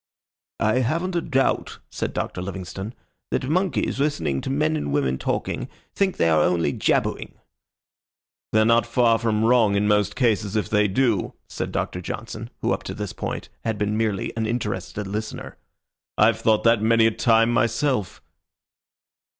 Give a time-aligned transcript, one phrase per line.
[0.59, 2.95] "I haven't a doubt," said Doctor Livingstone,
[3.29, 7.35] "that monkeys listening to men and women talking think they are only jabbering."
[8.51, 12.71] "They're not far from wrong in most cases if they do," said Doctor Johnson, who
[12.71, 15.59] up to this time had been merely an interested listener.
[16.17, 18.23] "I've thought that many a time myself."